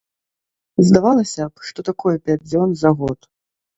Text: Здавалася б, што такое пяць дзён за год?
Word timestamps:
Здавалася 0.87 1.47
б, 1.49 1.53
што 1.69 1.79
такое 1.91 2.15
пяць 2.31 2.41
дзён 2.49 2.69
за 2.81 2.89
год? 3.03 3.19